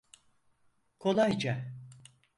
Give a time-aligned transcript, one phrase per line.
[1.01, 1.53] Kolayca.